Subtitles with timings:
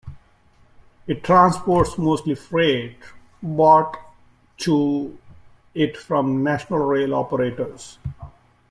[1.05, 2.97] It transports mostly freight
[3.43, 3.97] brought
[4.57, 5.15] to
[5.75, 7.99] it from national rail operators.